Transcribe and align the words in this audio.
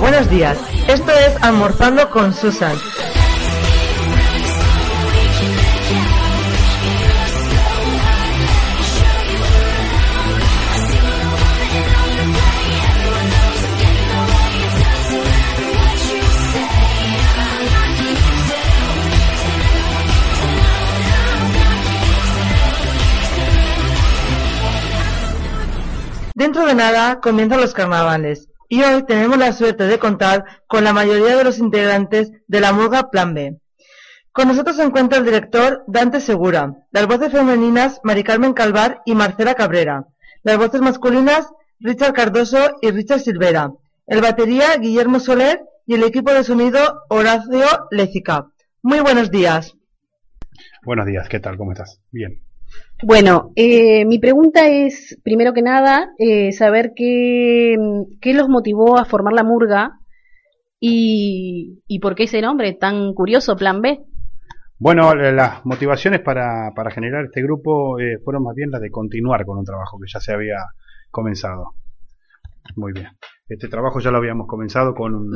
Buenos 0.00 0.30
días. 0.30 0.58
Esto 0.86 1.10
es 1.10 1.42
Almorzando 1.42 2.08
con 2.10 2.32
Susan. 2.32 2.76
Dentro 26.34 26.66
de 26.66 26.74
nada 26.74 27.20
comienzan 27.20 27.60
los 27.60 27.74
carnavales 27.74 28.47
y 28.68 28.82
hoy 28.82 29.02
tenemos 29.04 29.38
la 29.38 29.52
suerte 29.52 29.86
de 29.86 29.98
contar 29.98 30.44
con 30.66 30.84
la 30.84 30.92
mayoría 30.92 31.36
de 31.36 31.44
los 31.44 31.58
integrantes 31.58 32.32
de 32.46 32.60
la 32.60 32.72
murga 32.72 33.10
Plan 33.10 33.34
B. 33.34 33.58
Con 34.32 34.48
nosotros 34.48 34.76
se 34.76 34.84
encuentra 34.84 35.18
el 35.18 35.24
director 35.24 35.84
Dante 35.88 36.20
Segura, 36.20 36.74
las 36.90 37.06
voces 37.06 37.32
femeninas 37.32 38.00
Mari 38.04 38.22
Carmen 38.22 38.52
Calvar 38.52 39.00
y 39.04 39.14
Marcela 39.14 39.54
Cabrera, 39.54 40.06
las 40.42 40.58
voces 40.58 40.80
masculinas 40.80 41.48
Richard 41.80 42.12
Cardoso 42.12 42.76
y 42.82 42.90
Richard 42.90 43.20
Silvera, 43.20 43.72
el 44.06 44.20
batería 44.20 44.76
Guillermo 44.76 45.18
Soler 45.18 45.62
y 45.86 45.94
el 45.94 46.04
equipo 46.04 46.32
de 46.32 46.44
sonido 46.44 47.04
Horacio 47.08 47.66
Lécica. 47.90 48.46
Muy 48.82 49.00
buenos 49.00 49.30
días. 49.30 49.74
Buenos 50.84 51.06
días, 51.06 51.28
¿qué 51.28 51.40
tal? 51.40 51.56
¿Cómo 51.56 51.72
estás? 51.72 52.00
Bien. 52.10 52.47
Bueno, 53.04 53.52
eh, 53.54 54.04
mi 54.06 54.18
pregunta 54.18 54.66
es, 54.68 55.18
primero 55.22 55.52
que 55.52 55.62
nada, 55.62 56.10
eh, 56.18 56.50
saber 56.50 56.92
qué, 56.96 57.76
qué 58.20 58.34
los 58.34 58.48
motivó 58.48 58.98
a 58.98 59.04
formar 59.04 59.34
la 59.34 59.44
murga 59.44 60.00
y, 60.80 61.80
y 61.86 62.00
por 62.00 62.16
qué 62.16 62.24
ese 62.24 62.42
nombre 62.42 62.72
tan 62.72 63.14
curioso, 63.14 63.54
Plan 63.54 63.80
B. 63.80 64.00
Bueno, 64.80 65.12
eh, 65.12 65.32
las 65.32 65.64
motivaciones 65.64 66.20
para, 66.20 66.72
para 66.74 66.90
generar 66.90 67.26
este 67.26 67.40
grupo 67.42 68.00
eh, 68.00 68.18
fueron 68.24 68.42
más 68.42 68.56
bien 68.56 68.70
las 68.70 68.80
de 68.80 68.90
continuar 68.90 69.44
con 69.44 69.58
un 69.58 69.64
trabajo 69.64 69.98
que 70.00 70.10
ya 70.12 70.18
se 70.18 70.32
había 70.32 70.56
comenzado. 71.10 71.74
Muy 72.74 72.92
bien. 72.92 73.08
Este 73.48 73.68
trabajo 73.68 74.00
ya 74.00 74.10
lo 74.10 74.18
habíamos 74.18 74.48
comenzado 74.48 74.94
con, 74.94 75.30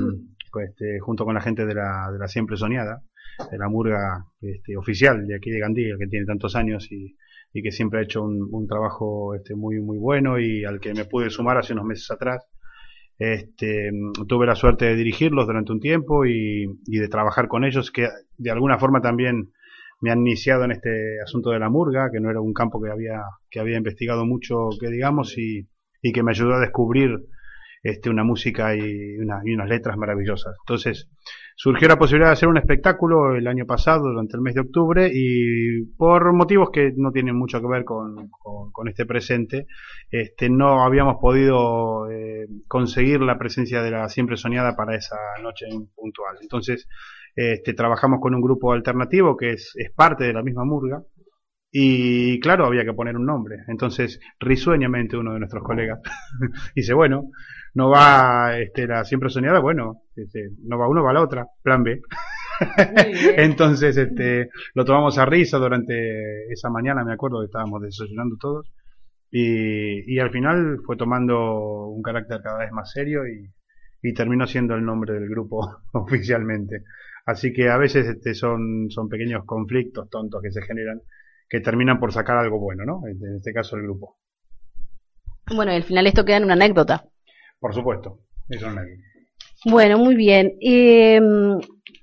con 0.51 0.63
este, 0.65 0.99
junto 0.99 1.25
con 1.25 1.35
la 1.35 1.41
gente 1.41 1.65
de 1.65 1.75
la, 1.75 2.11
de 2.13 2.19
la 2.19 2.27
Siempre 2.27 2.57
Soñada, 2.57 3.03
de 3.51 3.57
la 3.59 3.69
murga 3.69 4.27
este, 4.41 4.77
oficial 4.77 5.27
de 5.29 5.37
aquí 5.37 5.51
de 5.51 5.61
Gandía, 5.61 5.95
que 5.97 6.09
tiene 6.09 6.27
tantos 6.27 6.57
años 6.57 6.91
y, 6.91 7.17
y 7.53 7.63
que 7.63 7.73
siempre 7.73 8.01
ha 8.01 8.03
hecho 8.03 8.23
un, 8.23 8.67
trabajo 8.67 9.35
este, 9.35 9.55
muy, 9.55 9.81
muy 9.81 9.99
bueno 9.99 10.39
y 10.39 10.65
al 10.65 10.81
que 10.81 10.95
me 10.95 11.05
pude 11.05 11.31
sumar 11.31 11.59
hace 11.59 11.73
unos 11.73 11.85
meses 11.85 12.11
atrás. 12.11 12.47
Este, 13.19 13.91
tuve 14.27 14.47
la 14.47 14.55
suerte 14.55 14.87
de 14.87 14.97
dirigirlos 14.97 15.47
durante 15.47 15.73
un 15.73 15.81
tiempo 15.81 16.25
y, 16.25 16.67
de 16.87 17.09
trabajar 17.09 17.49
con 17.49 17.65
ellos, 17.65 17.91
que 17.91 18.09
de 18.39 18.51
alguna 18.51 18.79
forma 18.79 19.01
también 19.01 19.53
me 20.01 20.11
han 20.11 20.21
iniciado 20.21 20.65
en 20.65 20.73
este 20.73 21.21
asunto 21.23 21.51
de 21.51 21.59
la 21.59 21.69
murga, 21.69 22.11
que 22.11 22.21
no 22.21 22.31
era 22.31 22.41
un 22.41 22.55
campo 22.55 22.83
que 22.83 22.91
había, 22.91 23.21
que 23.51 23.61
había 23.61 23.77
investigado 23.77 24.25
mucho, 24.25 24.71
que 24.81 24.89
digamos, 24.89 25.37
y, 25.39 25.69
y 26.01 26.13
que 26.13 26.23
me 26.23 26.33
ayudó 26.33 26.55
a 26.55 26.61
descubrir 26.61 27.21
este, 27.83 28.11
una 28.11 28.25
música 28.25 28.75
y, 28.75 28.81
y 28.81 29.19
unas 29.55 29.69
letras 29.69 29.97
maravillosas. 29.97 30.57
Entonces, 30.65 31.09
surgió 31.57 31.89
la 31.89 31.99
posibilidad 31.99 32.29
de 32.29 32.35
hacer 32.35 32.49
un 32.49 32.59
espectáculo 32.59 33.37
el 33.37 33.47
año 33.47 33.67
pasado, 33.67 34.09
durante 34.09 34.37
el 34.37 34.43
mes 34.43 34.55
de 34.55 34.61
octubre, 34.61 35.11
y 35.13 35.85
por 35.97 36.33
motivos 36.33 36.71
que 36.71 36.93
no 36.97 37.13
tienen 37.13 37.37
mucho 37.37 37.61
que 37.61 37.67
ver 37.67 37.85
con, 37.85 38.31
este 38.89 39.07
presente, 39.07 39.67
este, 40.11 40.51
no 40.51 40.85
habíamos 40.85 41.17
podido 41.21 42.11
eh, 42.11 42.47
conseguir 42.67 43.21
la 43.21 43.39
presencia 43.39 43.83
de 43.83 43.91
la 43.91 44.09
siempre 44.09 44.37
soñada 44.37 44.77
para 44.77 44.97
esa 44.97 45.17
noche 45.43 45.67
puntual. 45.95 46.37
Entonces, 46.41 46.89
este, 47.35 47.75
trabajamos 47.75 48.21
con 48.21 48.35
un 48.35 48.43
grupo 48.43 48.73
alternativo 48.73 49.37
que 49.37 49.53
es 49.53 49.75
parte 49.95 50.25
de 50.25 50.33
la 50.33 50.43
misma 50.43 50.65
murga, 50.65 51.03
y 51.75 52.39
claro, 52.41 52.67
había 52.67 52.85
que 52.85 52.93
poner 52.93 53.17
un 53.17 53.25
nombre. 53.25 53.65
Entonces, 53.67 54.21
risueñamente 54.39 55.17
uno 55.17 55.33
de 55.33 55.39
nuestros 55.39 55.65
colegas 55.65 56.01
dice, 56.77 56.93
bueno, 56.93 57.31
no 57.75 57.89
va 57.89 58.59
este, 58.59 58.87
la 58.87 59.05
siempre 59.05 59.31
soñada, 59.31 59.59
bueno, 59.61 60.03
este, 60.15 60.51
no 60.65 60.79
va 60.79 60.87
uno, 60.87 61.03
va 61.03 61.15
la 61.15 61.23
otra, 61.23 61.47
plan 61.63 61.83
B. 61.83 62.03
Entonces, 63.39 63.97
este, 63.97 64.51
lo 64.75 64.85
tomamos 64.85 65.17
a 65.17 65.25
risa 65.25 65.57
durante 65.57 66.53
esa 66.53 66.69
mañana, 66.69 67.05
me 67.05 67.15
acuerdo 67.15 67.41
que 67.41 67.47
estábamos 67.47 67.81
desayunando 67.81 68.37
todos. 68.39 68.71
Y, 69.31 70.15
y 70.15 70.19
al 70.19 70.31
final 70.31 70.81
fue 70.85 70.99
tomando 70.99 71.87
un 71.89 72.03
carácter 72.03 72.43
cada 72.43 72.59
vez 72.59 72.71
más 72.71 72.93
serio 72.93 73.27
y, 73.27 73.49
y 74.03 74.13
terminó 74.13 74.47
siendo 74.47 74.75
el 74.75 74.85
nombre 74.85 75.15
del 75.15 75.27
grupo 75.27 75.79
oficialmente. 75.93 76.83
Así 77.25 77.51
que 77.53 77.71
a 77.71 77.79
veces 77.79 78.07
este, 78.09 78.35
son, 78.35 78.91
son 78.91 79.09
pequeños 79.09 79.45
conflictos 79.47 80.11
tontos 80.11 80.43
que 80.43 80.51
se 80.51 80.61
generan 80.61 81.01
que 81.53 81.61
terminan 81.61 82.01
por 82.01 82.15
sacar 82.15 82.39
algo 82.39 82.59
bueno, 82.59 82.85
¿no? 82.87 83.03
En 83.07 83.37
este 83.37 83.53
caso 83.53 83.77
el 83.77 83.83
grupo. 83.83 84.17
Bueno, 85.55 85.71
y 85.71 85.77
al 85.77 85.83
final 85.83 86.07
esto 86.07 86.25
queda 86.25 86.39
en 86.39 86.45
una 86.45 86.55
anécdota. 86.55 87.05
Por 87.61 87.75
supuesto. 87.75 88.21
Eso 88.49 88.71
no 88.71 88.81
es- 88.81 88.99
Bueno, 89.67 89.99
muy 89.99 90.15
bien. 90.17 90.55
Eh, 90.63 91.21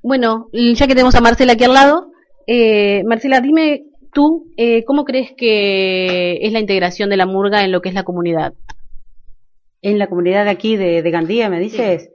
bueno, 0.04 0.50
ya 0.54 0.86
que 0.86 0.94
tenemos 0.94 1.16
a 1.16 1.22
Marcela 1.22 1.54
aquí 1.54 1.64
al 1.64 1.74
lado, 1.74 2.12
eh, 2.46 3.04
Marcela, 3.06 3.42
dime 3.42 3.86
tú, 4.14 4.52
eh, 4.56 4.84
¿cómo 4.86 5.04
crees 5.04 5.32
que 5.36 6.38
es 6.46 6.54
la 6.54 6.60
integración 6.60 7.10
de 7.10 7.18
la 7.18 7.26
murga 7.26 7.64
en 7.66 7.72
lo 7.72 7.82
que 7.82 7.90
es 7.90 7.96
la 7.96 8.04
comunidad? 8.04 8.54
en 9.82 9.98
la 9.98 10.08
comunidad 10.08 10.44
de 10.44 10.52
aquí 10.52 10.76
de, 10.76 11.02
de 11.02 11.10
Gandía, 11.12 11.50
me 11.50 11.58
dices. 11.58 12.10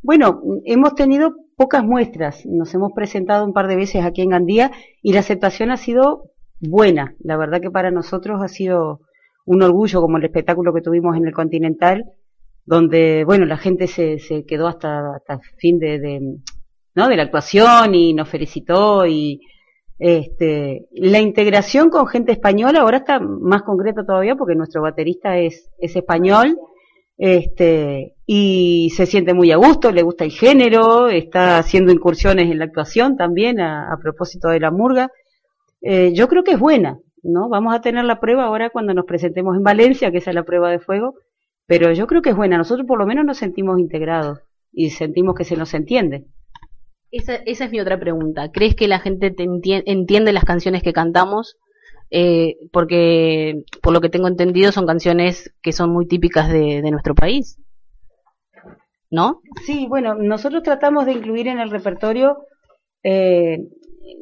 Bueno, 0.00 0.40
hemos 0.64 0.94
tenido 0.94 1.34
pocas 1.54 1.84
muestras, 1.84 2.46
nos 2.46 2.72
hemos 2.72 2.92
presentado 2.94 3.44
un 3.44 3.52
par 3.52 3.68
de 3.68 3.76
veces 3.76 4.02
aquí 4.06 4.22
en 4.22 4.30
Gandía 4.30 4.70
y 5.02 5.12
la 5.12 5.20
aceptación 5.20 5.70
ha 5.70 5.76
sido 5.76 6.29
buena. 6.60 7.14
La 7.20 7.36
verdad 7.36 7.60
que 7.60 7.70
para 7.70 7.90
nosotros 7.90 8.42
ha 8.42 8.48
sido 8.48 9.00
un 9.46 9.62
orgullo 9.62 10.00
como 10.00 10.18
el 10.18 10.24
espectáculo 10.24 10.72
que 10.72 10.82
tuvimos 10.82 11.16
en 11.16 11.26
el 11.26 11.32
Continental, 11.32 12.04
donde, 12.64 13.24
bueno, 13.24 13.46
la 13.46 13.56
gente 13.56 13.86
se, 13.86 14.18
se 14.18 14.44
quedó 14.44 14.68
hasta, 14.68 15.16
hasta 15.16 15.40
fin 15.56 15.78
de, 15.78 15.98
de, 15.98 16.20
¿no? 16.94 17.08
de 17.08 17.16
la 17.16 17.24
actuación 17.24 17.94
y 17.94 18.12
nos 18.12 18.28
felicitó 18.28 19.06
y 19.06 19.40
este, 19.98 20.86
la 20.92 21.20
integración 21.20 21.90
con 21.90 22.06
gente 22.06 22.32
española 22.32 22.80
ahora 22.80 22.98
está 22.98 23.18
más 23.20 23.62
concreta 23.62 24.04
todavía 24.04 24.34
porque 24.34 24.54
nuestro 24.54 24.82
baterista 24.82 25.36
es, 25.36 25.70
es 25.78 25.94
español 25.96 26.58
este, 27.18 28.14
y 28.24 28.90
se 28.96 29.04
siente 29.04 29.34
muy 29.34 29.52
a 29.52 29.56
gusto, 29.56 29.92
le 29.92 30.02
gusta 30.02 30.24
el 30.24 30.30
género, 30.30 31.08
está 31.08 31.58
haciendo 31.58 31.92
incursiones 31.92 32.50
en 32.50 32.58
la 32.58 32.64
actuación 32.66 33.16
también 33.16 33.60
a 33.60 33.94
propósito 34.00 34.48
de 34.48 34.60
la 34.60 34.70
murga. 34.70 35.10
Eh, 35.82 36.12
yo 36.14 36.28
creo 36.28 36.44
que 36.44 36.52
es 36.52 36.58
buena, 36.58 36.98
¿no? 37.22 37.48
Vamos 37.48 37.74
a 37.74 37.80
tener 37.80 38.04
la 38.04 38.20
prueba 38.20 38.44
ahora 38.44 38.70
cuando 38.70 38.94
nos 38.94 39.06
presentemos 39.06 39.56
en 39.56 39.62
Valencia, 39.62 40.10
que 40.10 40.18
esa 40.18 40.30
es 40.30 40.34
la 40.34 40.44
prueba 40.44 40.70
de 40.70 40.78
fuego, 40.78 41.14
pero 41.66 41.92
yo 41.92 42.06
creo 42.06 42.22
que 42.22 42.30
es 42.30 42.36
buena. 42.36 42.58
Nosotros 42.58 42.86
por 42.86 42.98
lo 42.98 43.06
menos 43.06 43.24
nos 43.24 43.38
sentimos 43.38 43.78
integrados 43.78 44.40
y 44.72 44.90
sentimos 44.90 45.34
que 45.34 45.44
se 45.44 45.56
nos 45.56 45.72
entiende. 45.74 46.24
Esa, 47.10 47.34
esa 47.34 47.64
es 47.64 47.70
mi 47.70 47.80
otra 47.80 47.98
pregunta. 47.98 48.50
¿Crees 48.52 48.74
que 48.76 48.86
la 48.88 49.00
gente 49.00 49.30
te 49.30 49.44
entien- 49.44 49.82
entiende 49.86 50.32
las 50.32 50.44
canciones 50.44 50.82
que 50.82 50.92
cantamos? 50.92 51.56
Eh, 52.12 52.56
porque, 52.72 53.62
por 53.82 53.92
lo 53.92 54.00
que 54.00 54.08
tengo 54.08 54.28
entendido, 54.28 54.72
son 54.72 54.86
canciones 54.86 55.52
que 55.62 55.72
son 55.72 55.90
muy 55.90 56.06
típicas 56.06 56.50
de, 56.50 56.82
de 56.82 56.90
nuestro 56.90 57.14
país. 57.14 57.58
¿No? 59.10 59.40
Sí, 59.64 59.86
bueno, 59.88 60.14
nosotros 60.14 60.62
tratamos 60.62 61.04
de 61.06 61.12
incluir 61.12 61.48
en 61.48 61.58
el 61.58 61.70
repertorio, 61.70 62.46
eh, 63.02 63.58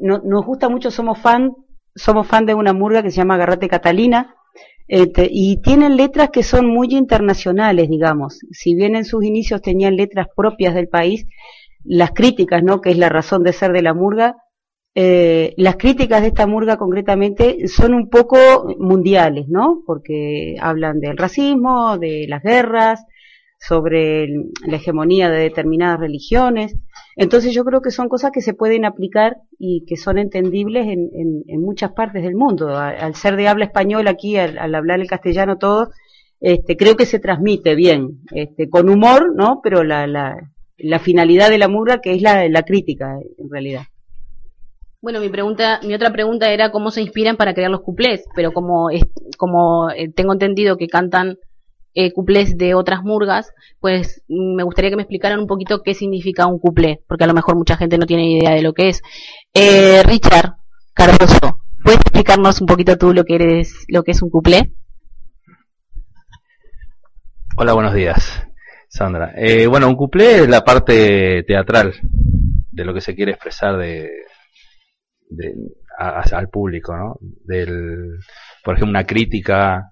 no- 0.01 0.21
nos 0.25 0.45
gusta 0.47 0.69
mucho, 0.69 0.91
somos 0.91 1.19
fan, 1.19 1.53
somos 1.95 2.27
fan 2.27 2.47
de 2.47 2.55
una 2.55 2.73
murga 2.73 3.03
que 3.03 3.11
se 3.11 3.17
llama 3.19 3.37
Garrate 3.37 3.69
Catalina, 3.69 4.35
Este, 4.91 5.29
y 5.31 5.61
tienen 5.61 5.97
letras 5.97 6.31
que 6.31 6.43
son 6.43 6.67
muy 6.67 6.89
internacionales, 6.95 7.91
digamos. 7.91 8.39
Si 8.53 8.75
bien 8.75 8.97
en 8.97 9.05
sus 9.05 9.23
inicios 9.23 9.61
tenían 9.61 9.97
letras 9.97 10.29
propias 10.35 10.75
del 10.75 10.89
país, 10.89 11.27
las 11.85 12.13
críticas, 12.13 12.63
¿no? 12.63 12.81
Que 12.81 12.91
es 12.93 12.99
la 12.99 13.11
razón 13.11 13.43
de 13.43 13.53
ser 13.53 13.73
de 13.73 13.83
la 13.83 13.93
murga, 13.93 14.37
eh, 14.95 15.53
las 15.59 15.77
críticas 15.77 16.23
de 16.23 16.29
esta 16.29 16.47
murga 16.47 16.77
concretamente 16.79 17.69
son 17.69 17.93
un 17.95 18.09
poco 18.09 18.37
mundiales, 18.79 19.47
¿no? 19.49 19.83
Porque 19.87 20.57
hablan 20.61 21.01
del 21.01 21.19
racismo, 21.19 21.99
de 21.99 22.25
las 22.29 22.43
guerras, 22.43 23.05
sobre 23.61 24.27
la 24.67 24.77
hegemonía 24.77 25.29
de 25.29 25.41
determinadas 25.41 26.01
religiones. 26.01 26.75
Entonces 27.21 27.53
yo 27.53 27.65
creo 27.65 27.83
que 27.83 27.91
son 27.91 28.09
cosas 28.09 28.31
que 28.33 28.41
se 28.41 28.55
pueden 28.55 28.85
aplicar 28.85 29.39
y 29.59 29.85
que 29.87 29.97
son 29.97 30.19
entendibles 30.19 30.87
en, 30.87 31.11
en- 31.49 31.61
muchas 31.61 31.91
partes 31.93 32.23
del 32.23 32.37
mundo. 32.37 32.77
Al, 32.77 33.15
ser 33.17 33.35
de 33.37 33.49
habla 33.49 33.65
española 33.65 34.11
aquí, 34.13 34.37
al, 34.37 34.57
al 34.57 34.73
hablar 34.75 35.01
el 35.01 35.09
castellano 35.09 35.59
todo, 35.59 35.91
este, 36.41 36.77
creo 36.77 36.97
que 36.97 37.07
se 37.07 37.19
transmite 37.19 37.75
bien, 37.75 38.21
este, 38.33 38.71
con 38.71 38.89
humor, 38.89 39.35
¿no? 39.35 39.61
Pero 39.65 39.83
la, 39.83 40.07
la, 40.07 40.37
la 40.79 40.99
finalidad 41.01 41.51
de 41.51 41.59
la 41.59 41.67
murga 41.67 42.01
que 42.01 42.15
es 42.15 42.23
la, 42.23 42.63
crítica, 42.63 43.19
en 43.37 43.51
realidad. 43.51 43.83
Bueno, 45.01 45.21
mi 45.21 45.29
pregunta, 45.29 45.81
mi 45.85 45.95
otra 45.95 46.13
pregunta 46.13 46.53
era 46.53 46.71
cómo 46.71 46.93
se 46.93 47.03
inspiran 47.03 47.37
para 47.37 47.53
crear 47.53 47.71
los 47.71 47.81
cuplés, 47.83 48.25
pero 48.35 48.53
como 48.53 48.89
como 49.37 49.91
eh, 49.91 50.11
tengo 50.15 50.33
entendido 50.33 50.77
que 50.77 50.87
cantan 50.89 51.37
eh, 52.01 52.13
cuplés 52.13 52.57
de 52.57 52.75
otras 52.75 53.03
murgas, 53.03 53.53
pues 53.81 54.23
mm, 54.29 54.55
me 54.55 54.63
gustaría 54.63 54.91
que 54.91 54.97
me 54.97 55.03
explicaran 55.03 55.41
un 55.41 55.49
poquito 55.49 55.83
qué 55.83 55.95
significa 55.95 56.47
un 56.47 56.61
cuplé, 56.61 57.03
porque 57.09 57.25
a 57.25 57.27
lo 57.27 57.35
mejor 57.35 57.57
mucha 57.57 57.77
gente 57.77 57.99
no 57.99 58.07
tiene 58.07 58.31
idea 58.31 58.53
de 58.53 58.63
lo 58.63 58.73
que 58.73 58.91
es. 58.91 59.03
Eh, 59.53 60.03
Richard 60.05 60.55
Cardoso, 60.95 61.59
¿puedes 61.83 62.01
explicarnos 62.01 62.61
un 62.61 62.67
poquito 62.69 62.97
tú 62.97 63.13
lo 63.13 63.25
que 63.25 63.35
eres, 63.35 63.85
lo 63.89 64.05
que 64.05 64.13
es 64.13 64.23
un 64.23 64.31
cuplé? 64.31 64.73
Hola, 67.57 67.73
buenos 67.73 67.95
días, 67.95 68.47
Sandra. 68.89 69.33
Eh, 69.37 69.67
bueno, 69.67 69.89
un 69.89 69.97
cuplé 69.97 70.43
es 70.43 70.49
la 70.49 70.63
parte 70.65 71.43
teatral 71.43 71.95
de 72.71 72.85
lo 72.85 72.95
que 72.95 73.01
se 73.01 73.15
quiere 73.17 73.33
expresar 73.33 73.77
de, 73.77 74.09
de- 75.31 75.55
a- 75.99 76.23
al 76.33 76.49
público, 76.49 76.97
¿no? 76.97 77.17
Del, 77.45 78.19
por 78.63 78.75
ejemplo, 78.77 78.91
una 78.91 79.05
crítica, 79.05 79.91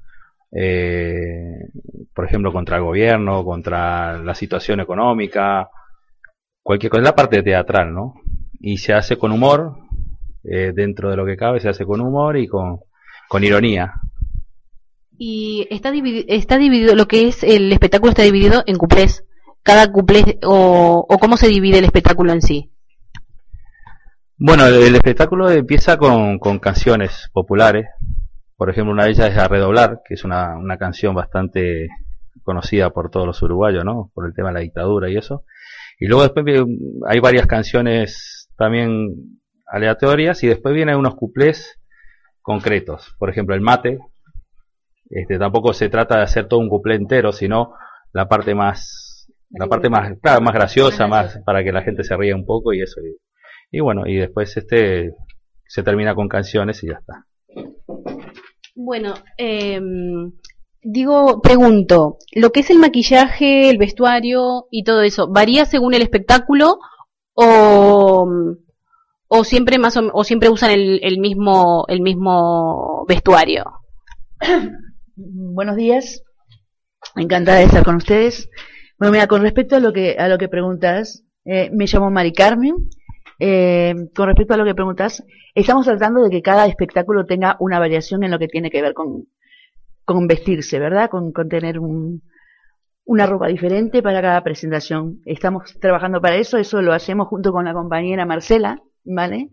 eh, 0.53 1.69
por 2.15 2.25
ejemplo, 2.25 2.53
contra 2.53 2.77
el 2.77 2.85
gobierno, 2.85 3.45
contra 3.45 4.19
la 4.19 4.35
situación 4.35 4.81
económica, 4.81 5.69
cualquier 6.63 6.91
cosa, 6.91 7.03
es 7.03 7.09
la 7.09 7.15
parte 7.17 7.43
teatral, 7.43 7.93
¿no? 7.93 8.15
Y 8.61 8.79
se 8.79 8.93
hace 8.93 9.17
con 9.17 9.33
humor, 9.33 9.77
eh, 10.45 10.73
dentro 10.75 11.11
de 11.11 11.17
lo 11.17 11.27
que 11.27 11.37
cabe, 11.37 11.61
se 11.61 11.69
hace 11.69 11.85
con 11.85 12.01
humor 12.01 12.37
y 12.37 12.47
con, 12.47 12.81
con 13.29 13.45
ironía. 13.45 13.93
Y 15.19 15.67
está 15.71 15.91
dividido, 15.91 16.27
está 16.29 16.59
dividido, 16.59 16.95
lo 16.95 17.07
que 17.07 17.29
es 17.29 17.43
el 17.43 17.73
espectáculo 17.73 18.11
está 18.11 18.23
dividido 18.23 18.63
en 18.67 18.77
cuplés. 18.77 19.25
Cada 19.63 19.91
cuplé, 19.91 20.39
o, 20.45 21.07
o 21.09 21.19
cómo 21.19 21.37
se 21.37 21.49
divide 21.49 21.79
el 21.79 21.85
espectáculo 21.85 22.33
en 22.33 22.43
sí. 22.43 22.71
Bueno, 24.39 24.67
el, 24.67 24.75
el 24.75 24.95
espectáculo 24.95 25.51
empieza 25.51 25.97
con, 25.97 26.39
con 26.39 26.59
canciones 26.59 27.31
populares. 27.33 27.87
Por 28.57 28.71
ejemplo, 28.71 28.93
una 28.93 29.05
de 29.05 29.11
ellas 29.11 29.31
es 29.31 29.39
A 29.39 29.49
Redoblar, 29.49 30.01
que 30.07 30.15
es 30.15 30.25
una, 30.25 30.57
una 30.57 30.79
canción 30.79 31.15
bastante 31.15 31.89
conocida 32.43 32.91
por 32.91 33.11
todos 33.11 33.27
los 33.27 33.43
uruguayos, 33.43 33.85
¿no? 33.85 34.11
Por 34.15 34.27
el 34.27 34.35
tema 34.35 34.49
de 34.49 34.55
la 34.55 34.61
dictadura 34.61 35.11
y 35.11 35.17
eso. 35.17 35.45
Y 35.99 36.07
luego 36.07 36.23
después 36.23 36.45
hay 37.07 37.21
varias 37.21 37.47
canciones 37.47 38.49
también 38.57 39.41
aleatorias 39.67 40.43
y 40.43 40.49
después 40.49 40.75
vienen 40.75 40.97
unos 40.97 41.17
cuplés 41.17 41.79
concretos. 42.41 43.15
Por 43.19 43.31
ejemplo, 43.31 43.55
el 43.55 43.61
mate. 43.61 43.99
Este, 45.11 45.39
tampoco 45.39 45.73
se 45.73 45.89
trata 45.89 46.17
de 46.17 46.23
hacer 46.23 46.49
todo 46.49 46.61
un 46.61 46.69
cuplé 46.69 46.97
entero, 46.97 47.33
sino 47.33 47.75
la 48.13 48.29
parte 48.29 48.55
más, 48.55 49.29
la 49.51 49.67
parte 49.67 49.89
más, 49.89 50.19
claro, 50.21 50.41
más 50.41 50.55
graciosa, 50.55 51.07
más 51.07 51.41
para 51.45 51.63
que 51.63 51.73
la 51.73 51.83
gente 51.83 52.03
se 52.03 52.17
ría 52.17 52.35
un 52.35 52.45
poco 52.45 52.73
y 52.73 52.83
eso. 52.83 53.01
Y, 53.01 53.79
y 53.79 53.81
bueno, 53.81 54.07
y 54.07 54.17
después 54.17 54.57
este 54.57 55.13
se 55.69 55.83
termina 55.83 56.15
con 56.15 56.29
canciones 56.29 56.83
y 56.83 56.89
ya 56.89 56.95
está. 56.95 57.27
Bueno, 58.79 59.15
em, 59.39 60.33
digo, 60.83 61.41
pregunto, 61.41 62.19
lo 62.35 62.53
que 62.53 62.61
es 62.61 62.69
el 62.69 62.79
maquillaje, 62.79 63.71
el 63.71 63.79
vestuario 63.79 64.67
y 64.71 64.85
todo 64.85 65.01
eso, 65.01 65.29
¿varía 65.33 65.65
según 65.65 65.95
el 65.95 66.03
espectáculo 66.03 66.79
o, 67.33 68.29
o 69.29 69.45
siempre 69.45 69.79
más 69.79 69.97
o, 69.97 70.11
o 70.13 70.25
siempre 70.25 70.51
usan 70.51 70.73
el, 70.73 71.01
el 71.03 71.19
mismo 71.21 71.87
el 71.89 72.03
mismo 72.03 73.07
vestuario? 73.09 73.65
Buenos 75.17 75.77
días, 75.77 76.23
encantada 77.17 77.61
de 77.61 77.65
estar 77.65 77.83
con 77.83 77.97
ustedes. 77.97 78.51
Bueno, 78.99 79.13
mira, 79.13 79.27
con 79.27 79.41
respecto 79.41 79.77
a 79.77 79.81
lo 79.81 79.95
que 79.95 80.17
a 80.19 80.29
lo 80.29 80.37
que 80.37 80.49
preguntas, 80.49 81.25
eh, 81.47 81.71
me 81.73 81.87
llamo 81.87 82.11
Mari 82.11 82.33
Carmen. 82.35 82.75
Eh, 83.39 83.95
con 84.15 84.27
respecto 84.27 84.55
a 84.55 84.57
lo 84.57 84.65
que 84.65 84.75
preguntas, 84.75 85.25
estamos 85.55 85.87
tratando 85.87 86.23
de 86.23 86.31
que 86.31 86.43
cada 86.43 86.67
espectáculo 86.67 87.27
tenga 87.27 87.57
una 87.61 87.79
variación 87.79 88.25
en 88.25 88.31
lo 88.31 88.39
que 88.39 88.49
tiene 88.49 88.71
que 88.71 88.83
ver 88.83 88.95
con, 88.95 89.27
vestirse, 90.27 90.79
¿verdad? 90.79 91.11
Con, 91.11 91.33
con 91.33 91.49
tener 91.49 91.79
un, 91.79 92.23
una 93.07 93.27
ropa 93.27 93.47
diferente 93.47 94.03
para 94.03 94.21
cada 94.21 94.43
presentación. 94.43 95.21
Estamos 95.25 95.79
trabajando 95.81 96.21
para 96.21 96.37
eso, 96.37 96.59
eso 96.59 96.83
lo 96.83 96.93
hacemos 96.93 97.29
junto 97.29 97.53
con 97.53 97.65
la 97.65 97.73
compañera 97.73 98.27
Marcela, 98.27 98.83
¿vale? 99.05 99.49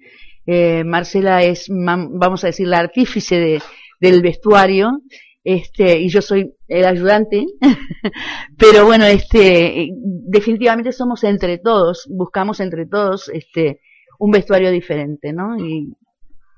Eh, 0.45 0.83
Marcela 0.83 1.43
es, 1.43 1.67
vamos 1.69 2.43
a 2.43 2.47
decir, 2.47 2.67
la 2.67 2.79
artífice 2.79 3.35
de, 3.39 3.61
del 3.99 4.21
vestuario, 4.21 5.01
este, 5.43 5.99
y 5.99 6.09
yo 6.09 6.21
soy 6.21 6.53
el 6.67 6.85
ayudante, 6.85 7.45
pero 8.57 8.85
bueno, 8.85 9.05
este, 9.05 9.89
definitivamente 9.93 10.91
somos 10.91 11.23
entre 11.23 11.57
todos, 11.57 12.07
buscamos 12.09 12.59
entre 12.59 12.85
todos, 12.85 13.29
este, 13.29 13.81
un 14.19 14.31
vestuario 14.31 14.71
diferente, 14.71 15.33
¿no? 15.33 15.57
Y 15.57 15.93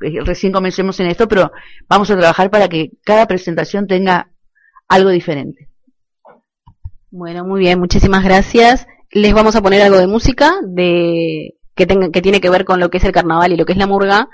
eh, 0.01 0.19
recién 0.23 0.53
comencemos 0.53 0.99
en 0.99 1.07
esto, 1.07 1.27
pero 1.27 1.51
vamos 1.89 2.11
a 2.11 2.17
trabajar 2.17 2.51
para 2.51 2.67
que 2.67 2.91
cada 3.03 3.25
presentación 3.25 3.87
tenga 3.87 4.31
algo 4.87 5.09
diferente. 5.09 5.69
Bueno, 7.09 7.45
muy 7.45 7.61
bien, 7.61 7.79
muchísimas 7.79 8.23
gracias. 8.23 8.87
Les 9.11 9.33
vamos 9.33 9.55
a 9.55 9.61
poner 9.61 9.81
algo 9.81 9.97
de 9.97 10.07
música 10.07 10.53
de 10.67 11.55
que 11.75 11.85
tenga, 11.85 12.09
que 12.11 12.21
tiene 12.21 12.41
que 12.41 12.49
ver 12.49 12.65
con 12.65 12.79
lo 12.79 12.89
que 12.89 12.97
es 12.97 13.03
el 13.03 13.11
carnaval 13.11 13.51
y 13.51 13.57
lo 13.57 13.65
que 13.65 13.73
es 13.73 13.77
la 13.77 13.87
murga 13.87 14.29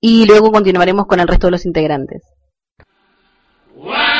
y 0.00 0.26
luego 0.26 0.50
continuaremos 0.50 1.06
con 1.06 1.20
el 1.20 1.28
resto 1.28 1.46
de 1.46 1.52
los 1.52 1.66
integrantes. 1.66 2.22
Cuando 3.82 4.11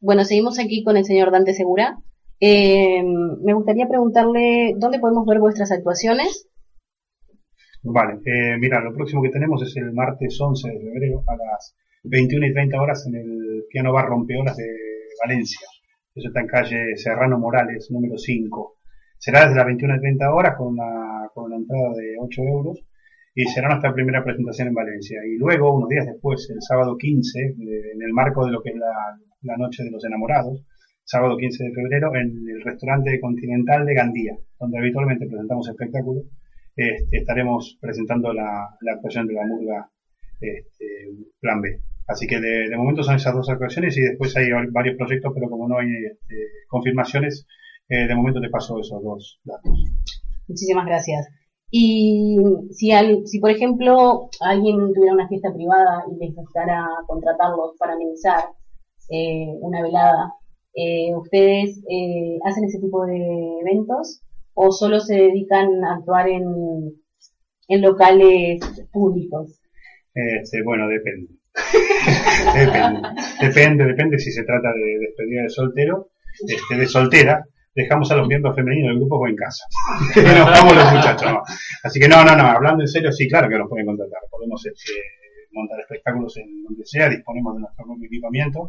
Bueno, 0.00 0.24
seguimos 0.24 0.58
aquí 0.58 0.82
con 0.82 0.96
el 0.96 1.04
señor 1.04 1.30
Dante 1.30 1.52
Segura. 1.52 1.98
Eh, 2.40 3.02
me 3.04 3.52
gustaría 3.52 3.86
preguntarle 3.86 4.74
dónde 4.78 4.98
podemos 4.98 5.26
ver 5.26 5.40
vuestras 5.40 5.70
actuaciones. 5.72 6.48
Vale, 7.82 8.14
eh, 8.24 8.56
mira, 8.58 8.80
lo 8.80 8.94
próximo 8.94 9.22
que 9.22 9.28
tenemos 9.28 9.62
es 9.62 9.76
el 9.76 9.92
martes 9.92 10.40
11 10.40 10.70
de 10.70 10.78
febrero 10.78 11.22
a 11.26 11.36
las 11.36 11.76
21 12.04 12.46
y 12.46 12.52
30 12.54 12.80
horas 12.80 13.06
en 13.08 13.16
el 13.16 13.64
Piano 13.68 13.92
Bar 13.92 14.06
Rompeolas 14.06 14.56
de 14.56 14.68
Valencia. 15.22 15.66
Eso 16.14 16.28
está 16.28 16.40
en 16.40 16.46
calle 16.46 16.96
Serrano 16.96 17.38
Morales, 17.38 17.90
número 17.90 18.16
5. 18.16 18.76
Será 19.18 19.40
desde 19.40 19.56
las 19.56 19.66
21 19.66 19.96
y 19.96 20.00
30 20.00 20.32
horas 20.32 20.56
con 20.56 20.68
una, 20.68 21.28
con 21.34 21.44
una 21.44 21.56
entrada 21.56 21.92
de 21.94 22.16
8 22.18 22.42
euros 22.42 22.82
y 23.34 23.44
será 23.44 23.68
nuestra 23.68 23.92
primera 23.92 24.24
presentación 24.24 24.68
en 24.68 24.74
Valencia. 24.74 25.20
Y 25.26 25.36
luego, 25.36 25.76
unos 25.76 25.90
días 25.90 26.06
después, 26.06 26.48
el 26.50 26.62
sábado 26.62 26.96
15, 26.96 27.38
eh, 27.38 27.52
en 27.94 28.02
el 28.02 28.14
marco 28.14 28.46
de 28.46 28.52
lo 28.52 28.62
que 28.62 28.70
es 28.70 28.76
la, 28.76 28.88
la 29.42 29.56
Noche 29.56 29.84
de 29.84 29.90
los 29.90 30.04
Enamorados, 30.04 30.64
sábado 31.04 31.36
15 31.36 31.64
de 31.64 31.72
febrero, 31.72 32.14
en 32.14 32.48
el 32.48 32.62
restaurante 32.62 33.20
Continental 33.20 33.84
de 33.86 33.94
Gandía, 33.94 34.36
donde 34.58 34.78
habitualmente 34.78 35.26
presentamos 35.26 35.68
espectáculos, 35.68 36.24
este, 36.76 37.18
estaremos 37.18 37.78
presentando 37.80 38.32
la, 38.32 38.76
actuación 38.94 39.26
de 39.26 39.34
la 39.34 39.46
murga 39.46 39.90
este, 40.40 40.86
Plan 41.40 41.60
B. 41.60 41.80
Así 42.06 42.26
que 42.26 42.40
de, 42.40 42.68
de 42.68 42.76
momento 42.76 43.02
son 43.02 43.16
esas 43.16 43.34
dos 43.34 43.48
actuaciones 43.48 43.96
y 43.96 44.02
después 44.02 44.36
hay 44.36 44.48
varios 44.72 44.96
proyectos, 44.96 45.32
pero 45.34 45.48
como 45.48 45.68
no 45.68 45.78
hay 45.78 45.88
este, 45.88 46.34
confirmaciones, 46.68 47.46
eh, 47.88 48.06
de 48.06 48.14
momento 48.14 48.40
te 48.40 48.50
paso 48.50 48.78
esos 48.80 49.02
dos 49.02 49.40
datos. 49.44 49.72
Muchísimas 50.48 50.86
gracias. 50.86 51.28
Y 51.72 52.36
si, 52.70 52.90
si 53.26 53.38
por 53.38 53.50
ejemplo, 53.50 54.28
alguien 54.40 54.92
tuviera 54.92 55.14
una 55.14 55.28
fiesta 55.28 55.52
privada 55.52 56.04
y 56.10 56.16
necesitara 56.16 56.86
contratarlos 57.06 57.76
para 57.78 57.94
amenizar 57.94 58.44
eh, 59.10 59.46
una 59.60 59.82
velada, 59.82 60.34
eh, 60.74 61.14
¿ustedes 61.16 61.82
eh, 61.90 62.38
hacen 62.44 62.64
ese 62.64 62.78
tipo 62.78 63.04
de 63.06 63.18
eventos 63.60 64.22
o 64.54 64.70
solo 64.70 65.00
se 65.00 65.16
dedican 65.16 65.84
a 65.84 65.96
actuar 65.96 66.28
en, 66.28 66.94
locales 67.80 68.60
públicos? 68.92 69.60
Este, 70.14 70.62
bueno, 70.62 70.88
depende. 70.88 71.32
depende. 73.40 73.84
Depende, 73.84 74.18
si 74.18 74.30
se 74.30 74.44
trata 74.44 74.68
de 74.72 74.98
despedida 75.06 75.42
de 75.42 75.50
soltero, 75.50 76.10
este, 76.46 76.76
de 76.76 76.86
soltera, 76.86 77.44
dejamos 77.74 78.10
a 78.10 78.16
los 78.16 78.28
miembros 78.28 78.54
femeninos 78.54 78.90
del 78.90 78.98
grupo 78.98 79.26
en 79.26 79.36
casa. 79.36 79.64
nos 80.16 80.50
vamos 80.50 80.76
los 80.76 80.92
muchachos, 80.92 81.32
no. 81.32 81.42
Así 81.82 81.98
que 81.98 82.08
no, 82.08 82.24
no, 82.24 82.36
no, 82.36 82.44
hablando 82.44 82.82
en 82.82 82.88
serio, 82.88 83.12
sí, 83.12 83.28
claro 83.28 83.48
que 83.48 83.58
nos 83.58 83.68
pueden 83.68 83.86
contratar. 83.86 84.20
Podemos 84.30 84.64
este, 84.66 84.92
montar 85.52 85.80
espectáculos 85.80 86.36
en 86.36 86.62
donde 86.64 86.84
sea, 86.84 87.08
disponemos 87.08 87.54
de 87.54 87.60
nuestro 87.60 87.84
equipamiento. 88.04 88.68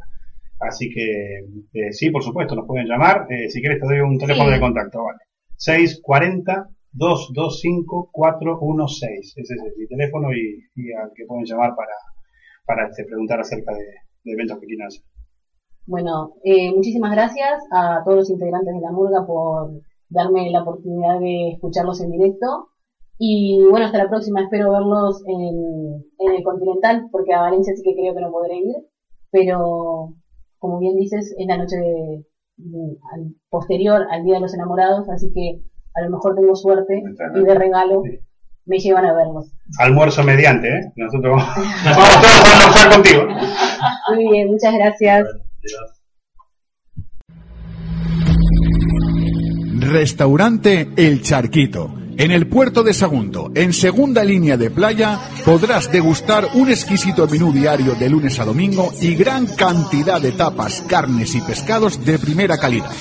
Así 0.62 0.90
que 0.90 1.40
eh, 1.74 1.92
sí, 1.92 2.10
por 2.12 2.24
supuesto, 2.24 2.56
nos 2.56 2.68
pueden 2.68 2.88
llamar. 2.88 3.26
Eh, 3.30 3.50
si 3.50 3.62
quieres 3.62 3.80
te 3.82 3.88
doy 3.88 4.00
un 4.00 4.18
teléfono 4.18 4.50
Sí. 4.50 4.56
de 4.56 4.60
contacto, 4.62 5.04
vale. 5.04 5.20
640 5.58 6.70
225 6.94 8.10
416. 8.12 9.34
Ese 9.38 9.54
es 9.54 9.62
mi 9.78 9.88
teléfono 9.88 10.32
y, 10.34 10.60
y 10.76 10.92
al 10.94 11.12
que 11.16 11.26
pueden 11.26 11.46
llamar 11.46 11.76
para, 11.76 11.94
para 12.66 12.88
este, 12.88 13.06
preguntar 13.06 13.40
acerca 13.40 13.74
de, 13.74 13.86
de 14.24 14.32
eventos 14.34 14.60
que 14.60 14.68
quieran 14.68 14.88
hacer. 14.88 15.04
Bueno, 15.88 16.34
eh, 16.44 16.72
muchísimas 16.76 17.12
gracias 17.12 17.62
a 17.72 18.02
todos 18.06 18.18
los 18.18 18.30
integrantes 18.30 18.74
de 18.76 18.82
la 18.82 18.92
Murga 18.92 19.26
por 19.26 19.72
darme 20.10 20.52
la 20.52 20.62
oportunidad 20.62 21.20
de 21.20 21.50
escucharlos 21.54 22.02
en 22.02 22.12
directo. 22.12 22.68
Y 23.18 23.62
bueno, 23.70 23.86
hasta 23.86 23.98
la 24.04 24.10
próxima. 24.10 24.42
Espero 24.44 24.72
verlos 24.72 25.24
en, 25.28 26.04
en 26.20 26.36
el 26.36 26.44
Continental, 26.44 27.08
porque 27.12 27.34
a 27.34 27.42
Valencia 27.42 27.74
sí 27.76 27.82
que 27.84 27.96
creo 27.96 28.14
que 28.16 28.22
no 28.22 28.32
podré 28.32 28.58
ir. 28.58 28.76
Pero, 29.32 30.14
como 30.62 30.80
bien 30.80 30.96
dices, 30.96 31.34
es 31.38 31.48
la 31.48 31.58
noche 31.58 31.76
de- 31.78 32.24
de- 32.58 32.98
al- 33.14 33.34
posterior 33.50 34.06
al 34.12 34.24
Día 34.24 34.36
de 34.36 34.42
los 34.42 34.54
Enamorados, 34.54 35.10
así 35.10 35.32
que 35.34 35.60
a 35.96 36.02
lo 36.04 36.12
mejor 36.12 36.36
tengo 36.36 36.56
suerte 36.56 37.02
y 37.36 37.44
de 37.44 37.56
regalo 37.56 38.04
me 38.66 38.78
llevan 38.78 39.06
a 39.06 39.14
verlos. 39.14 39.52
Almuerzo 39.80 40.24
mediante, 40.24 40.68
¿eh? 40.68 40.82
Nosotros 40.96 41.36
vamos, 41.36 41.56
vamos 41.86 42.22
todos 42.22 42.46
a 42.46 42.54
almorzar 42.54 42.94
contigo. 42.94 43.22
Muy 44.16 44.32
bien, 44.32 44.48
muchas 44.50 44.74
gracias. 44.76 45.28
Restaurante 49.80 50.90
El 50.96 51.22
Charquito. 51.22 51.90
En 52.18 52.32
el 52.32 52.48
puerto 52.48 52.84
de 52.84 52.94
Sagunto, 52.94 53.52
en 53.56 53.74
segunda 53.74 54.24
línea 54.24 54.58
de 54.58 54.70
playa, 54.70 55.20
podrás 55.46 55.92
degustar 55.92 56.50
un 56.54 56.70
exquisito 56.70 57.28
menú 57.28 57.52
diario 57.52 57.96
de 57.96 58.10
lunes 58.10 58.40
a 58.40 58.46
domingo 58.46 58.92
y 59.02 59.16
gran 59.16 59.48
cantidad 59.48 60.22
de 60.22 60.32
tapas, 60.32 60.84
carnes 60.88 61.34
y 61.36 61.42
pescados 61.42 62.06
de 62.06 62.20
primera 62.20 62.58
calidad. 62.58 62.92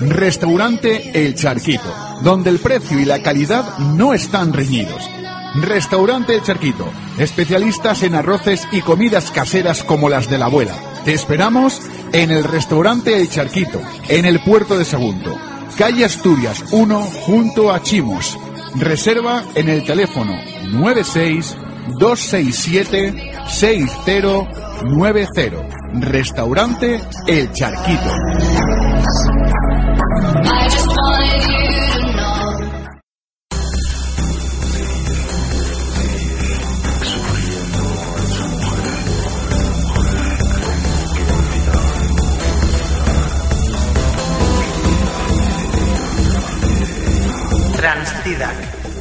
Restaurante 0.00 1.10
El 1.14 1.34
Charquito, 1.34 1.92
donde 2.22 2.50
el 2.50 2.58
precio 2.58 3.00
y 3.00 3.04
la 3.04 3.22
calidad 3.22 3.78
no 3.78 4.14
están 4.14 4.52
reñidos. 4.52 5.08
Restaurante 5.56 6.36
El 6.36 6.42
Charquito, 6.42 6.88
especialistas 7.18 8.02
en 8.02 8.14
arroces 8.14 8.68
y 8.72 8.82
comidas 8.82 9.30
caseras 9.30 9.82
como 9.82 10.08
las 10.08 10.30
de 10.30 10.38
la 10.38 10.46
abuela. 10.46 10.76
Te 11.04 11.12
esperamos 11.12 11.80
en 12.12 12.30
el 12.30 12.44
restaurante 12.44 13.20
El 13.20 13.28
Charquito, 13.28 13.80
en 14.08 14.26
el 14.26 14.40
puerto 14.40 14.78
de 14.78 14.84
Sagunto, 14.84 15.36
calle 15.76 16.04
Asturias 16.04 16.64
1, 16.70 17.00
junto 17.00 17.72
a 17.72 17.82
Chimos. 17.82 18.38
Reserva 18.76 19.44
en 19.54 19.68
el 19.68 19.84
teléfono 19.84 20.32
96 20.70 21.56
267 21.98 23.32
6090. 23.48 26.00
Restaurante 26.00 27.00
El 27.26 27.52
Charquito. 27.52 28.69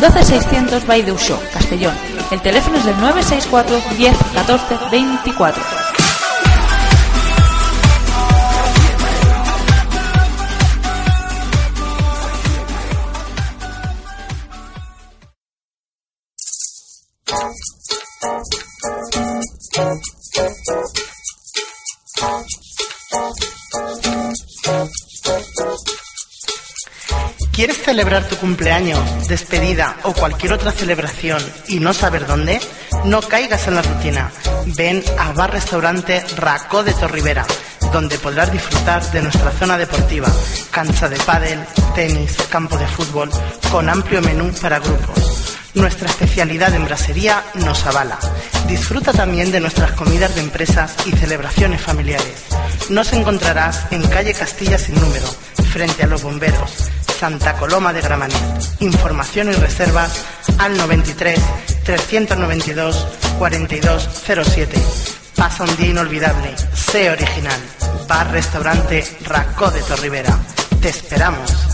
12600 0.00 0.84
by 0.84 1.02
Dusho, 1.02 1.40
Castellón. 1.52 1.94
El 2.32 2.40
teléfono 2.40 2.76
es 2.78 2.84
del 2.84 3.00
964 3.00 3.96
10 3.96 4.16
14 4.34 4.78
24. 4.90 5.81
¿Quieres 27.82 27.96
celebrar 27.96 28.28
tu 28.28 28.36
cumpleaños, 28.36 29.26
despedida 29.26 29.96
o 30.04 30.12
cualquier 30.12 30.52
otra 30.52 30.70
celebración 30.70 31.42
y 31.66 31.80
no 31.80 31.92
saber 31.92 32.28
dónde? 32.28 32.60
No 33.06 33.20
caigas 33.22 33.66
en 33.66 33.74
la 33.74 33.82
rutina. 33.82 34.30
Ven 34.76 35.02
a 35.18 35.32
Bar 35.32 35.50
Restaurante 35.50 36.24
Racó 36.36 36.84
de 36.84 36.94
Torribera, 36.94 37.44
donde 37.92 38.18
podrás 38.18 38.52
disfrutar 38.52 39.02
de 39.10 39.22
nuestra 39.22 39.50
zona 39.50 39.76
deportiva, 39.78 40.28
cancha 40.70 41.08
de 41.08 41.16
pádel, 41.16 41.58
tenis, 41.96 42.36
campo 42.50 42.78
de 42.78 42.86
fútbol, 42.86 43.30
con 43.72 43.88
amplio 43.88 44.22
menú 44.22 44.52
para 44.62 44.78
grupos. 44.78 45.58
Nuestra 45.74 46.08
especialidad 46.08 46.72
en 46.74 46.84
brasería 46.84 47.42
nos 47.54 47.84
avala. 47.84 48.18
Disfruta 48.68 49.12
también 49.12 49.50
de 49.50 49.58
nuestras 49.58 49.90
comidas 49.92 50.36
de 50.36 50.42
empresas 50.42 50.94
y 51.04 51.10
celebraciones 51.12 51.80
familiares. 51.80 52.44
Nos 52.90 53.12
encontrarás 53.12 53.86
en 53.90 54.06
calle 54.06 54.34
Castilla 54.34 54.78
sin 54.78 54.94
número, 55.00 55.26
frente 55.72 56.04
a 56.04 56.06
los 56.06 56.22
bomberos, 56.22 56.90
Santa 57.22 57.52
Coloma 57.52 57.92
de 57.92 58.00
Gramenet. 58.00 58.36
Información 58.80 59.48
y 59.48 59.52
reservas 59.52 60.24
al 60.58 60.76
93 60.76 61.38
392 61.84 63.06
4207. 63.38 64.82
Pasa 65.36 65.62
un 65.62 65.76
día 65.76 65.90
inolvidable. 65.90 66.52
Sé 66.74 67.12
original. 67.12 67.60
Bar 68.08 68.32
Restaurante 68.32 69.04
Racó 69.24 69.70
de 69.70 69.82
Torribera. 69.82 70.36
Te 70.80 70.88
esperamos. 70.88 71.71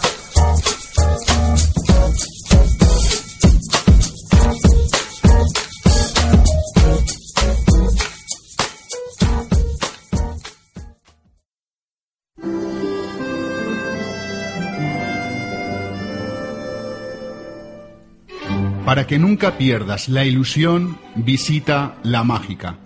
Para 18.88 19.06
que 19.06 19.18
nunca 19.18 19.58
pierdas 19.58 20.08
la 20.08 20.24
ilusión, 20.24 20.96
visita 21.14 21.96
La 22.04 22.24
Mágica. 22.24 22.78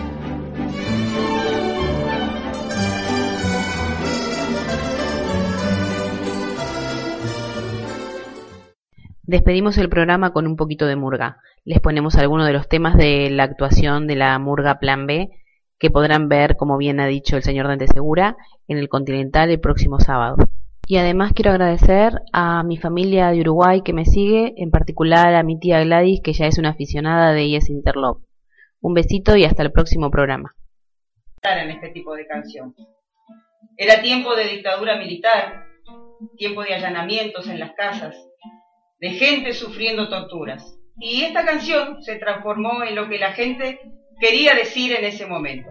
Despedimos 9.23 9.79
el 9.79 9.89
programa 9.89 10.33
con 10.33 10.47
un 10.47 10.57
poquito 10.57 10.87
de 10.87 10.97
murga. 10.97 11.39
Les 11.65 11.81
ponemos 11.81 12.17
algunos 12.17 12.47
de 12.47 12.53
los 12.53 12.69
temas 12.69 12.97
de 12.97 13.31
la 13.31 13.45
actuación 13.45 14.07
de 14.07 14.17
la 14.17 14.39
murga 14.39 14.79
Plan 14.79 15.07
B 15.07 15.31
que 15.79 15.91
podrán 15.91 16.29
ver, 16.29 16.57
como 16.57 16.77
bien 16.77 17.01
ha 17.01 17.07
dicho 17.07 17.37
el 17.37 17.43
señor 17.43 17.69
Dante 17.69 17.87
Segura, 17.87 18.37
en 18.67 18.79
el 18.79 18.89
Continental 18.89 19.51
el 19.51 19.61
próximo 19.61 20.01
sábado. 20.01 20.37
Y 20.87 20.97
además 20.97 21.33
quiero 21.35 21.51
agradecer 21.51 22.23
a 22.33 22.63
mi 22.63 22.79
familia 22.79 23.31
de 23.31 23.41
Uruguay 23.41 23.83
que 23.83 23.93
me 23.93 24.05
sigue, 24.05 24.55
en 24.57 24.71
particular 24.71 25.35
a 25.35 25.43
mi 25.43 25.59
tía 25.59 25.81
Gladys, 25.85 26.21
que 26.23 26.33
ya 26.33 26.47
es 26.47 26.59
una 26.59 26.71
aficionada 26.71 27.33
de 27.33 27.49
Yes 27.49 27.69
Interlove. 27.69 28.28
Un 28.81 28.95
besito 28.95 29.37
y 29.37 29.45
hasta 29.45 29.63
el 29.65 29.73
próximo 29.73 30.11
programa. 30.11 30.55
en 31.43 31.71
este 31.71 31.89
tipo 31.89 32.15
de 32.15 32.27
canción. 32.27 32.75
Era 33.77 34.03
tiempo 34.03 34.37
de 34.37 34.45
dictadura 34.45 34.97
militar, 34.97 35.65
tiempo 36.37 36.63
de 36.63 36.75
allanamientos 36.75 37.49
en 37.49 37.59
las 37.59 37.73
casas, 37.73 38.17
de 39.01 39.11
gente 39.11 39.55
sufriendo 39.55 40.09
torturas. 40.09 40.79
Y 41.01 41.23
esta 41.23 41.45
canción 41.45 42.03
se 42.03 42.17
transformó 42.17 42.83
en 42.85 42.95
lo 42.95 43.09
que 43.09 43.19
la 43.19 43.33
gente 43.33 43.81
quería 44.21 44.55
decir 44.55 44.93
en 44.93 45.05
ese 45.05 45.27
momento. 45.27 45.71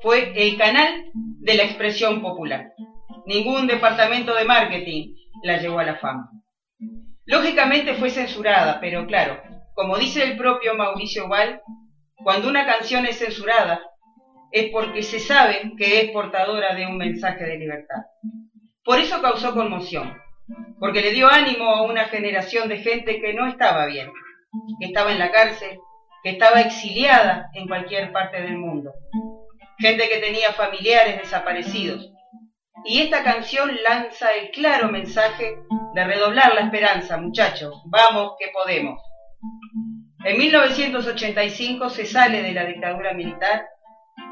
Fue 0.00 0.32
el 0.36 0.56
canal 0.56 1.04
de 1.14 1.54
la 1.54 1.64
expresión 1.64 2.22
popular. 2.22 2.72
Ningún 3.26 3.66
departamento 3.66 4.34
de 4.34 4.44
marketing 4.44 5.14
la 5.42 5.58
llevó 5.58 5.78
a 5.80 5.84
la 5.84 5.96
fama. 5.96 6.30
Lógicamente 7.26 7.94
fue 7.94 8.10
censurada, 8.10 8.80
pero 8.80 9.06
claro, 9.06 9.40
como 9.74 9.98
dice 9.98 10.22
el 10.24 10.36
propio 10.36 10.74
Mauricio 10.74 11.26
Wall, 11.28 11.60
cuando 12.22 12.48
una 12.48 12.66
canción 12.66 13.06
es 13.06 13.18
censurada 13.18 13.80
es 14.52 14.70
porque 14.70 15.02
se 15.02 15.18
sabe 15.18 15.72
que 15.76 16.00
es 16.00 16.10
portadora 16.10 16.74
de 16.74 16.86
un 16.86 16.96
mensaje 16.96 17.44
de 17.44 17.56
libertad. 17.56 18.02
Por 18.84 18.98
eso 18.98 19.22
causó 19.22 19.54
conmoción, 19.54 20.16
porque 20.78 21.00
le 21.00 21.12
dio 21.12 21.28
ánimo 21.28 21.70
a 21.70 21.82
una 21.82 22.06
generación 22.06 22.68
de 22.68 22.78
gente 22.78 23.20
que 23.20 23.32
no 23.32 23.46
estaba 23.46 23.86
bien, 23.86 24.10
que 24.80 24.86
estaba 24.86 25.12
en 25.12 25.18
la 25.18 25.30
cárcel, 25.30 25.78
que 26.22 26.30
estaba 26.30 26.60
exiliada 26.60 27.48
en 27.54 27.68
cualquier 27.68 28.12
parte 28.12 28.40
del 28.42 28.58
mundo, 28.58 28.92
gente 29.78 30.08
que 30.08 30.18
tenía 30.18 30.52
familiares 30.52 31.18
desaparecidos. 31.18 32.10
Y 32.84 33.00
esta 33.00 33.22
canción 33.22 33.70
lanza 33.84 34.32
el 34.32 34.50
claro 34.50 34.88
mensaje 34.88 35.58
de 35.94 36.04
redoblar 36.04 36.54
la 36.54 36.62
esperanza, 36.62 37.18
muchachos, 37.18 37.74
vamos 37.86 38.32
que 38.38 38.46
podemos. 38.52 38.98
En 40.22 40.36
1985 40.36 41.88
se 41.88 42.04
sale 42.04 42.42
de 42.42 42.52
la 42.52 42.66
dictadura 42.66 43.14
militar, 43.14 43.66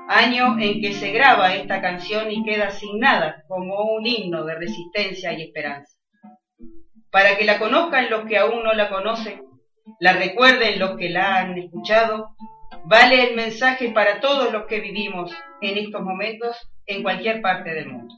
año 0.09 0.59
en 0.59 0.83
que 0.83 0.93
se 0.93 1.13
graba 1.13 1.55
esta 1.55 1.81
canción 1.81 2.31
y 2.31 2.45
queda 2.45 2.69
asignada 2.69 3.43
como 3.49 3.95
un 3.95 4.07
himno 4.07 4.45
de 4.45 4.57
resistencia 4.57 5.33
y 5.33 5.43
esperanza. 5.43 5.97
Para 7.11 7.39
que 7.39 7.47
la 7.47 7.59
conozcan 7.59 8.11
los 8.11 8.27
que 8.27 8.37
aún 8.37 8.63
no 8.65 8.75
la 8.75 8.91
conocen, 8.91 9.43
la 9.99 10.13
recuerden 10.13 10.79
los 10.79 10.99
que 10.99 11.09
la 11.09 11.39
han 11.39 11.57
escuchado, 11.57 12.37
vale 12.85 13.31
el 13.31 13.35
mensaje 13.35 13.89
para 13.89 14.21
todos 14.21 14.53
los 14.53 14.67
que 14.67 14.81
vivimos 14.81 15.33
en 15.63 15.79
estos 15.79 16.03
momentos 16.03 16.55
en 16.85 17.03
cualquier 17.03 17.41
parte 17.41 17.71
del 17.71 17.89
mundo. 17.89 18.15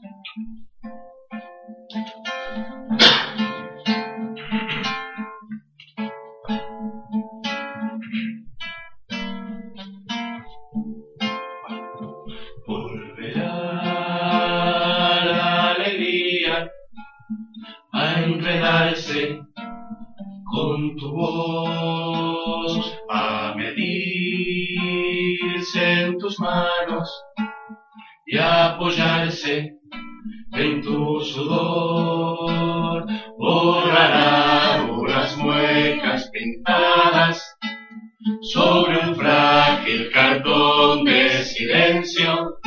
Sobre 38.41 38.97
un 38.97 39.15
frágil 39.15 40.11
cartón 40.11 41.03
de 41.03 41.43
silencio 41.43 42.57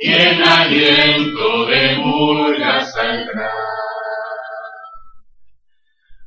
y 0.00 0.12
el 0.12 0.42
aliento 0.42 1.66
de 1.66 1.96
murgas 1.96 2.92
saldrá. 2.92 3.52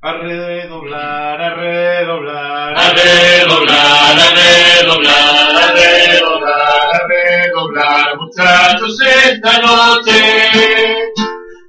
A 0.02 0.13
redoblar, 0.13 1.41
a 1.41 1.56
redoblar, 1.56 2.78
A 2.78 2.93
redoblar, 2.93 4.19
a 4.19 4.36
redoblar, 4.36 5.56
a 5.56 5.71
redoblar, 5.73 6.93
a 6.93 7.08
redoblar, 7.08 8.17
muchachos, 8.17 8.97
esta 9.02 9.60
noche. 9.60 11.13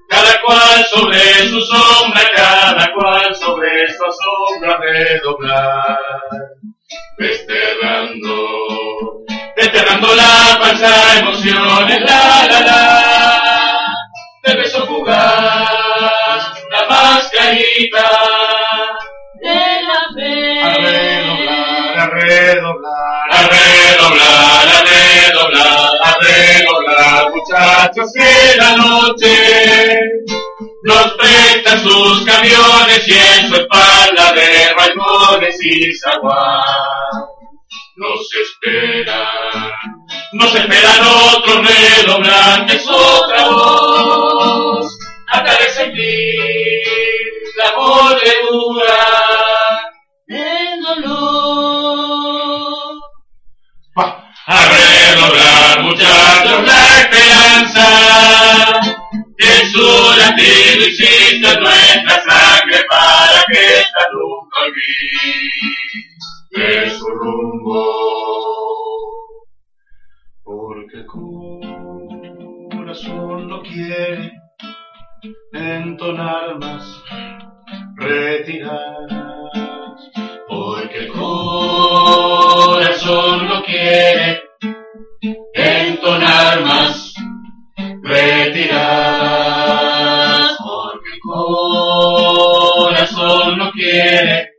Cada 0.08 0.40
cual 0.42 0.84
sobre 0.90 1.20
su 1.48 1.60
sombra, 1.60 2.22
cada 2.34 2.92
cual 2.92 3.34
sobre 3.34 3.88
su 3.88 4.04
sombra, 4.04 4.78
redoblar. 4.78 5.98
Desterrando, 7.18 8.36
desterrando 9.56 10.14
la 10.14 10.58
falsa 10.60 11.18
emociones, 11.18 12.00
la, 12.00 12.46
la, 12.50 12.60
la, 12.60 13.94
de 14.42 14.54
beso 14.54 14.86
fugaz, 14.86 16.52
la 16.70 16.86
mascarita 16.88 18.10
de 19.40 19.54
la 19.88 20.00
fe. 20.14 20.60
a 20.60 20.76
redoblar, 20.76 21.94
a 21.96 22.06
redoblar, 22.06 23.30
A 23.30 23.42
redoblar, 23.48 24.68
a 24.68 24.82
redoblar, 24.84 25.90
a 26.02 26.18
redoblar, 26.20 27.30
muchachos 27.30 28.12
que 28.14 28.56
la 28.58 28.76
noche 28.76 29.34
nos 30.82 31.12
prestan 31.14 31.82
sus 31.82 32.24
camiones 32.26 33.08
y 33.08 33.12
en 33.14 33.48
su 33.48 33.54
de 33.54 33.66
zaguán. 36.00 36.60
Nos 37.96 38.28
esperan, 38.42 39.70
nos 40.32 40.54
esperan 40.54 41.00
otros 41.36 41.66
redoblantes, 41.66 42.86
otra 42.88 43.48
voz, 43.48 44.98
hasta 45.28 45.52
de 45.56 45.70
sentir 45.70 46.82
la 47.56 47.72
moledura 47.76 49.02
del 50.26 50.82
dolor. 50.82 52.04
A 54.46 54.68
redoblar, 54.68 55.82
muchachos, 55.82 56.66
la 56.66 57.00
esperanza 57.00 57.88
que 59.38 59.66
su 59.72 59.86
latido 60.18 60.84
en 60.84 61.60
nuestra 61.60 62.22
sangre 62.28 62.53
esta 63.54 64.06
nunca 64.12 64.56
olvide 64.66 66.10
su 66.90 67.06
rumbo. 67.08 67.84
porque 70.44 70.98
el 70.98 71.06
corazón 72.70 73.48
no 73.48 73.62
quiere 73.62 74.32
entonar 75.52 76.58
más 76.58 77.02
retiradas, 77.96 79.10
Porque 80.48 80.98
el 80.98 81.12
corazón 81.12 82.28
no 83.48 83.62
quiere 83.62 84.42
entonar 85.54 86.62
más 86.62 87.14
retiradas. 88.02 89.63
Corazón 93.74 94.53